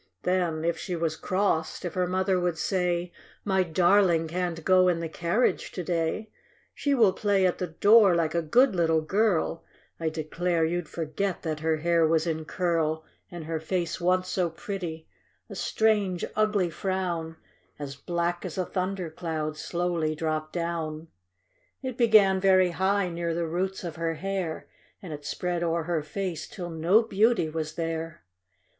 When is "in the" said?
4.87-5.07